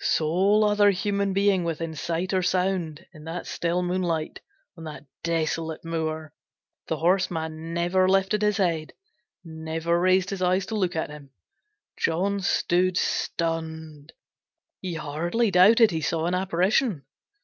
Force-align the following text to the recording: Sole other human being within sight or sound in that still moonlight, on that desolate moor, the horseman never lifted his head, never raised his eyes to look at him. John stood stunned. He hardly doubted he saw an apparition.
Sole 0.00 0.64
other 0.64 0.90
human 0.90 1.32
being 1.32 1.62
within 1.62 1.94
sight 1.94 2.34
or 2.34 2.42
sound 2.42 3.06
in 3.12 3.22
that 3.26 3.46
still 3.46 3.80
moonlight, 3.80 4.40
on 4.76 4.82
that 4.82 5.06
desolate 5.22 5.84
moor, 5.84 6.32
the 6.88 6.96
horseman 6.96 7.72
never 7.72 8.08
lifted 8.08 8.42
his 8.42 8.56
head, 8.56 8.92
never 9.44 10.00
raised 10.00 10.30
his 10.30 10.42
eyes 10.42 10.66
to 10.66 10.74
look 10.74 10.96
at 10.96 11.10
him. 11.10 11.30
John 11.96 12.40
stood 12.40 12.96
stunned. 12.96 14.12
He 14.80 14.94
hardly 14.94 15.52
doubted 15.52 15.92
he 15.92 16.00
saw 16.00 16.24
an 16.26 16.34
apparition. 16.34 17.04